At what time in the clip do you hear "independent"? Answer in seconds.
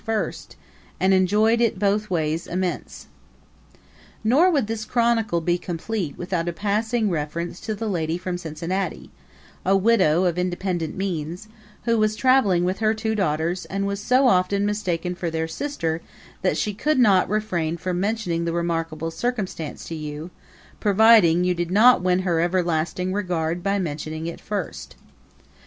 10.39-10.97